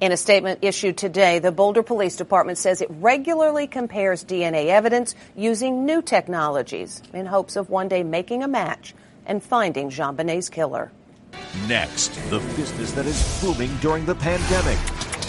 In 0.00 0.10
a 0.10 0.16
statement 0.16 0.58
issued 0.62 0.96
today, 0.96 1.38
the 1.38 1.52
Boulder 1.52 1.84
Police 1.84 2.16
Department 2.16 2.58
says 2.58 2.80
it 2.80 2.90
regularly 2.90 3.68
compares 3.68 4.24
DNA 4.24 4.66
evidence 4.66 5.14
using 5.36 5.86
new 5.86 6.02
technologies 6.02 7.00
in 7.12 7.24
hopes 7.24 7.54
of 7.54 7.70
one 7.70 7.86
day 7.86 8.02
making 8.02 8.42
a 8.42 8.48
match 8.48 8.96
and 9.26 9.44
finding 9.44 9.90
JonBenét's 9.90 10.48
killer. 10.48 10.90
Next, 11.66 12.14
the 12.30 12.38
business 12.56 12.92
that 12.92 13.06
is 13.06 13.40
booming 13.40 13.76
during 13.78 14.06
the 14.06 14.14
pandemic. 14.14 14.78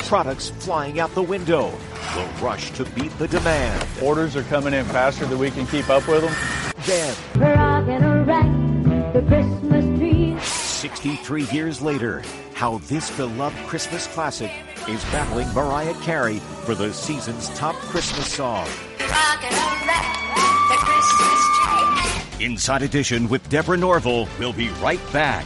Products 0.08 0.50
flying 0.50 1.00
out 1.00 1.14
the 1.16 1.22
window. 1.22 1.72
The 2.14 2.28
rush 2.42 2.72
to 2.72 2.86
beat 2.86 3.18
the 3.18 3.28
demand. 3.28 3.88
Orders 4.02 4.36
are 4.36 4.44
coming 4.44 4.74
in 4.74 4.86
faster 4.86 5.26
than 5.26 5.40
we 5.40 5.50
can 5.52 5.66
keep 5.68 5.90
up 5.90 6.08
with 6.08 6.22
them. 6.22 6.34
Then, 6.86 7.16
the 9.14 9.22
Christmas 9.28 10.00
tree. 10.00 10.38
63 10.40 11.44
years 11.46 11.82
later, 11.82 12.22
how 12.54 12.78
this 12.80 13.10
beloved 13.18 13.58
Christmas 13.68 14.06
classic 14.08 14.52
is 14.88 15.04
battling 15.06 15.52
Mariah 15.54 15.96
Carey 16.02 16.38
for 16.66 16.76
the 16.76 16.94
season's 16.94 17.50
top 17.50 17.76
Christmas 17.76 18.32
song. 18.32 18.68
Inside 22.40 22.82
Edition 22.82 23.28
with 23.30 23.48
Deborah 23.50 23.78
Norville 23.78 24.28
will 24.40 24.54
be 24.54 24.70
right 24.82 25.02
back. 25.14 25.46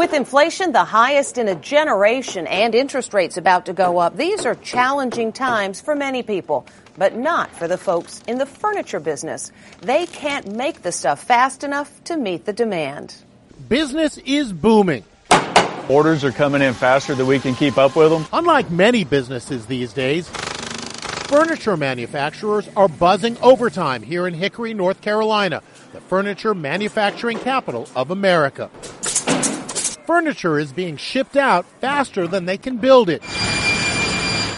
With 0.00 0.14
inflation 0.14 0.72
the 0.72 0.82
highest 0.82 1.36
in 1.36 1.46
a 1.46 1.54
generation 1.54 2.46
and 2.46 2.74
interest 2.74 3.12
rates 3.12 3.36
about 3.36 3.66
to 3.66 3.74
go 3.74 3.98
up, 3.98 4.16
these 4.16 4.46
are 4.46 4.54
challenging 4.54 5.30
times 5.30 5.82
for 5.82 5.94
many 5.94 6.22
people, 6.22 6.64
but 6.96 7.14
not 7.14 7.54
for 7.54 7.68
the 7.68 7.76
folks 7.76 8.22
in 8.26 8.38
the 8.38 8.46
furniture 8.46 8.98
business. 8.98 9.52
They 9.82 10.06
can't 10.06 10.56
make 10.56 10.80
the 10.80 10.90
stuff 10.90 11.22
fast 11.22 11.64
enough 11.64 12.02
to 12.04 12.16
meet 12.16 12.46
the 12.46 12.54
demand. 12.54 13.14
Business 13.68 14.16
is 14.16 14.54
booming. 14.54 15.04
Orders 15.90 16.24
are 16.24 16.32
coming 16.32 16.62
in 16.62 16.72
faster 16.72 17.14
than 17.14 17.26
we 17.26 17.38
can 17.38 17.54
keep 17.54 17.76
up 17.76 17.94
with 17.94 18.08
them. 18.08 18.24
Unlike 18.32 18.70
many 18.70 19.04
businesses 19.04 19.66
these 19.66 19.92
days, 19.92 20.26
furniture 21.28 21.76
manufacturers 21.76 22.66
are 22.74 22.88
buzzing 22.88 23.36
overtime 23.42 24.02
here 24.02 24.26
in 24.26 24.32
Hickory, 24.32 24.72
North 24.72 25.02
Carolina, 25.02 25.62
the 25.92 26.00
furniture 26.00 26.54
manufacturing 26.54 27.38
capital 27.38 27.86
of 27.94 28.10
America 28.10 28.70
furniture 30.10 30.58
is 30.58 30.72
being 30.72 30.96
shipped 30.96 31.36
out 31.36 31.64
faster 31.80 32.26
than 32.26 32.44
they 32.44 32.58
can 32.58 32.78
build 32.78 33.08
it. 33.08 33.22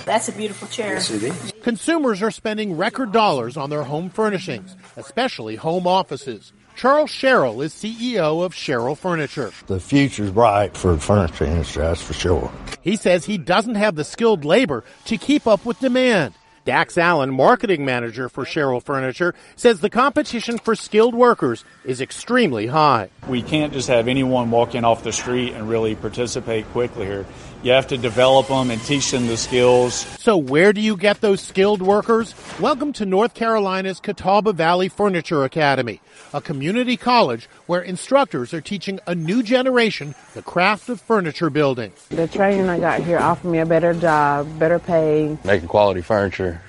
That's 0.06 0.26
a 0.26 0.32
beautiful 0.32 0.66
chair. 0.68 0.94
Yes, 0.94 1.52
Consumers 1.62 2.22
are 2.22 2.30
spending 2.30 2.74
record 2.78 3.12
dollars 3.12 3.58
on 3.58 3.68
their 3.68 3.82
home 3.82 4.08
furnishings, 4.08 4.74
especially 4.96 5.56
home 5.56 5.86
offices. 5.86 6.54
Charles 6.74 7.10
Sherrill 7.10 7.60
is 7.60 7.74
CEO 7.74 8.42
of 8.42 8.54
Sherrill 8.54 8.94
Furniture. 8.94 9.52
The 9.66 9.78
future's 9.78 10.30
bright 10.30 10.74
for 10.74 10.94
the 10.94 11.00
furniture 11.02 11.44
industry, 11.44 11.82
that's 11.82 12.00
for 12.00 12.14
sure. 12.14 12.50
He 12.80 12.96
says 12.96 13.26
he 13.26 13.36
doesn't 13.36 13.74
have 13.74 13.94
the 13.94 14.04
skilled 14.04 14.46
labor 14.46 14.84
to 15.04 15.18
keep 15.18 15.46
up 15.46 15.66
with 15.66 15.78
demand. 15.80 16.32
Dax 16.64 16.96
Allen, 16.96 17.34
marketing 17.34 17.84
manager 17.84 18.28
for 18.28 18.44
Sherrill 18.44 18.80
Furniture, 18.80 19.34
says 19.56 19.80
the 19.80 19.90
competition 19.90 20.58
for 20.58 20.76
skilled 20.76 21.14
workers 21.14 21.64
is 21.84 22.00
extremely 22.00 22.68
high. 22.68 23.10
We 23.28 23.42
can't 23.42 23.72
just 23.72 23.88
have 23.88 24.06
anyone 24.06 24.50
walk 24.50 24.76
in 24.76 24.84
off 24.84 25.02
the 25.02 25.12
street 25.12 25.54
and 25.54 25.68
really 25.68 25.96
participate 25.96 26.66
quickly 26.66 27.06
here. 27.06 27.26
You 27.62 27.70
have 27.70 27.86
to 27.88 27.96
develop 27.96 28.48
them 28.48 28.72
and 28.72 28.82
teach 28.82 29.12
them 29.12 29.28
the 29.28 29.36
skills. 29.36 29.94
So 30.18 30.36
where 30.36 30.72
do 30.72 30.80
you 30.80 30.96
get 30.96 31.20
those 31.20 31.40
skilled 31.40 31.80
workers? 31.80 32.34
Welcome 32.58 32.92
to 32.94 33.06
North 33.06 33.34
Carolina's 33.34 34.00
Catawba 34.00 34.52
Valley 34.52 34.88
Furniture 34.88 35.44
Academy, 35.44 36.00
a 36.34 36.40
community 36.40 36.96
college 36.96 37.48
where 37.66 37.80
instructors 37.80 38.52
are 38.52 38.60
teaching 38.60 38.98
a 39.06 39.14
new 39.14 39.44
generation 39.44 40.16
the 40.34 40.42
craft 40.42 40.88
of 40.88 41.00
furniture 41.00 41.50
building. 41.50 41.92
The 42.08 42.26
training 42.26 42.68
I 42.68 42.80
got 42.80 43.04
here 43.04 43.20
offered 43.20 43.52
me 43.52 43.60
a 43.60 43.66
better 43.66 43.94
job, 43.94 44.58
better 44.58 44.80
pay. 44.80 45.38
Making 45.44 45.68
quality 45.68 46.00
furniture 46.00 46.60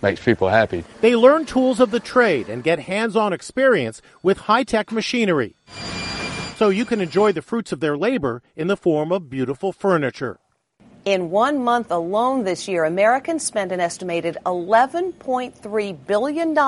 makes 0.00 0.22
people 0.22 0.48
happy. 0.48 0.84
They 1.00 1.16
learn 1.16 1.46
tools 1.46 1.80
of 1.80 1.90
the 1.90 1.98
trade 1.98 2.48
and 2.48 2.62
get 2.62 2.78
hands-on 2.78 3.32
experience 3.32 4.00
with 4.22 4.38
high-tech 4.38 4.92
machinery 4.92 5.56
so 6.56 6.68
you 6.70 6.84
can 6.84 7.00
enjoy 7.00 7.32
the 7.32 7.42
fruits 7.42 7.72
of 7.72 7.80
their 7.80 7.96
labor 7.96 8.42
in 8.56 8.66
the 8.66 8.76
form 8.76 9.12
of 9.12 9.30
beautiful 9.30 9.72
furniture. 9.72 10.38
In 11.04 11.30
one 11.30 11.62
month 11.62 11.92
alone 11.92 12.42
this 12.42 12.66
year, 12.66 12.84
Americans 12.84 13.44
spent 13.44 13.70
an 13.70 13.78
estimated 13.78 14.38
$11.3 14.44 16.06
billion 16.06 16.58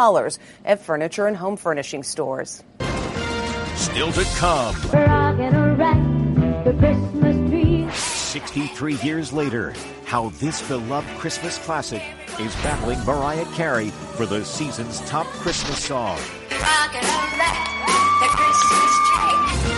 at 0.65 0.81
furniture 0.81 1.27
and 1.27 1.37
home 1.37 1.57
furnishing 1.57 2.05
stores. 2.05 2.63
Still 3.75 4.13
to 4.13 4.25
come. 4.37 4.77
around 4.95 6.65
the 6.65 6.73
Christmas 6.75 7.51
tree. 7.51 7.89
63 7.93 8.95
years 8.97 9.33
later, 9.33 9.75
how 10.05 10.29
this 10.39 10.67
beloved 10.69 11.09
Christmas 11.19 11.59
classic 11.59 12.03
is 12.39 12.55
battling 12.57 13.05
Mariah 13.05 13.47
Carey 13.55 13.89
for 13.89 14.27
the 14.27 14.45
season's 14.45 15.01
top 15.01 15.27
Christmas 15.27 15.83
song. 15.85 16.19
Rockin' 16.51 17.05
around 17.05 17.89
the 18.21 18.29
Christmas 18.29 18.93
tree. 19.09 19.78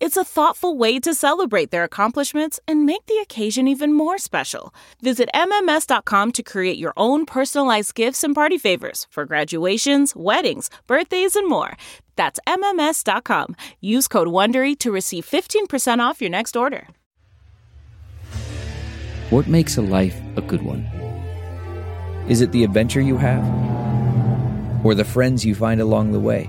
It's 0.00 0.16
a 0.16 0.22
thoughtful 0.22 0.78
way 0.78 1.00
to 1.00 1.12
celebrate 1.12 1.72
their 1.72 1.82
accomplishments 1.82 2.60
and 2.68 2.86
make 2.86 3.04
the 3.06 3.18
occasion 3.18 3.66
even 3.66 3.92
more 3.92 4.16
special. 4.16 4.72
Visit 5.02 5.28
MMS.com 5.34 6.30
to 6.32 6.42
create 6.44 6.78
your 6.78 6.92
own 6.96 7.26
personalized 7.26 7.96
gifts 7.96 8.22
and 8.22 8.32
party 8.32 8.58
favors 8.58 9.08
for 9.10 9.24
graduations, 9.24 10.14
weddings, 10.14 10.70
birthdays, 10.86 11.34
and 11.34 11.48
more. 11.48 11.76
That's 12.14 12.38
MMS.com. 12.46 13.56
Use 13.80 14.06
code 14.06 14.28
WONDERY 14.28 14.78
to 14.78 14.92
receive 14.92 15.26
15% 15.26 15.98
off 15.98 16.20
your 16.20 16.30
next 16.30 16.56
order. 16.56 16.86
What 19.30 19.48
makes 19.48 19.78
a 19.78 19.82
life 19.82 20.20
a 20.36 20.42
good 20.42 20.62
one? 20.62 20.84
Is 22.28 22.40
it 22.40 22.52
the 22.52 22.62
adventure 22.62 23.00
you 23.00 23.16
have? 23.16 23.44
Or 24.84 24.94
the 24.94 25.04
friends 25.04 25.44
you 25.44 25.56
find 25.56 25.80
along 25.80 26.12
the 26.12 26.20
way? 26.20 26.48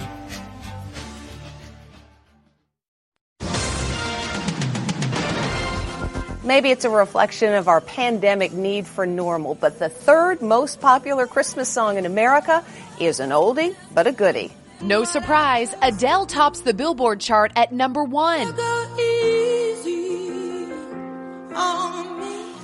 Maybe 6.51 6.69
it's 6.69 6.83
a 6.83 6.89
reflection 6.89 7.53
of 7.53 7.69
our 7.69 7.79
pandemic 7.79 8.51
need 8.51 8.85
for 8.85 9.05
normal, 9.05 9.55
but 9.55 9.79
the 9.79 9.87
third 9.87 10.41
most 10.41 10.81
popular 10.81 11.25
Christmas 11.25 11.69
song 11.69 11.97
in 11.97 12.05
America 12.05 12.61
is 12.99 13.21
an 13.21 13.29
oldie 13.29 13.73
but 13.93 14.05
a 14.05 14.11
goodie. 14.11 14.51
No 14.81 15.05
surprise, 15.05 15.73
Adele 15.81 16.25
tops 16.25 16.59
the 16.59 16.73
Billboard 16.73 17.21
chart 17.21 17.53
at 17.55 17.71
number 17.71 18.03
one. 18.03 18.49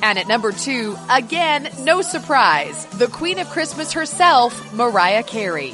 And 0.04 0.20
at 0.20 0.28
number 0.28 0.52
two, 0.52 0.98
again, 1.10 1.70
no 1.80 2.02
surprise, 2.02 2.86
the 2.88 3.08
Queen 3.08 3.40
of 3.40 3.50
Christmas 3.52 3.94
herself, 3.94 4.74
Mariah 4.74 5.24
Carey. 5.24 5.74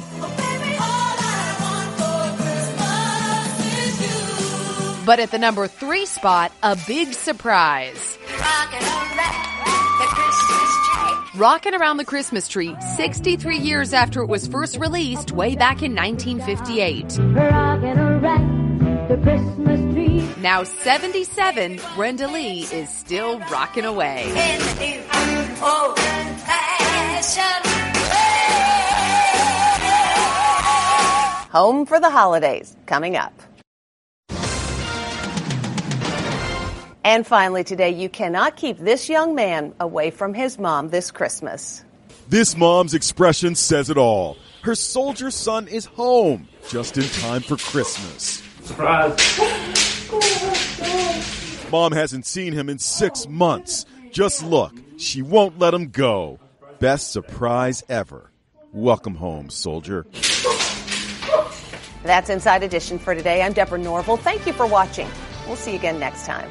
But 5.04 5.20
at 5.20 5.30
the 5.30 5.38
number 5.38 5.66
three 5.66 6.06
spot, 6.06 6.52
a 6.62 6.78
big 6.86 7.12
surprise. 7.12 8.18
Rockin' 11.36 11.74
Around 11.74 11.96
the 11.98 12.04
Christmas 12.04 12.48
Tree, 12.48 12.76
63 12.96 13.58
years 13.58 13.92
after 13.92 14.22
it 14.22 14.28
was 14.28 14.46
first 14.46 14.78
released 14.78 15.32
way 15.32 15.56
back 15.56 15.82
in 15.82 15.94
1958. 15.94 17.18
Now 20.38 20.62
77, 20.62 21.80
Brenda 21.96 22.28
Lee 22.28 22.60
is 22.72 22.88
still 22.88 23.40
rocking 23.50 23.84
away. 23.84 24.24
Home 31.50 31.84
for 31.84 32.00
the 32.00 32.10
holidays 32.10 32.76
coming 32.86 33.16
up. 33.16 33.32
And 37.04 37.26
finally, 37.26 37.64
today, 37.64 37.90
you 37.90 38.08
cannot 38.08 38.56
keep 38.56 38.78
this 38.78 39.10
young 39.10 39.34
man 39.34 39.74
away 39.78 40.10
from 40.10 40.32
his 40.32 40.58
mom 40.58 40.88
this 40.88 41.10
Christmas. 41.10 41.84
This 42.30 42.56
mom's 42.56 42.94
expression 42.94 43.54
says 43.54 43.90
it 43.90 43.98
all. 43.98 44.38
Her 44.62 44.74
soldier 44.74 45.30
son 45.30 45.68
is 45.68 45.84
home 45.84 46.48
just 46.66 46.96
in 46.96 47.04
time 47.20 47.42
for 47.42 47.58
Christmas. 47.58 48.42
Surprise. 48.62 49.38
Mom 51.70 51.92
hasn't 51.92 52.24
seen 52.24 52.54
him 52.54 52.70
in 52.70 52.78
six 52.78 53.28
months. 53.28 53.84
Just 54.10 54.42
look, 54.42 54.72
she 54.96 55.20
won't 55.20 55.58
let 55.58 55.74
him 55.74 55.90
go. 55.90 56.38
Best 56.78 57.12
surprise 57.12 57.84
ever. 57.90 58.30
Welcome 58.72 59.16
home, 59.16 59.50
soldier. 59.50 60.06
That's 62.02 62.30
Inside 62.30 62.62
Edition 62.62 62.98
for 62.98 63.14
today. 63.14 63.42
I'm 63.42 63.52
Deborah 63.52 63.78
Norville. 63.78 64.16
Thank 64.16 64.46
you 64.46 64.54
for 64.54 64.66
watching. 64.66 65.08
We'll 65.46 65.56
see 65.56 65.72
you 65.72 65.78
again 65.78 65.98
next 65.98 66.24
time. 66.24 66.50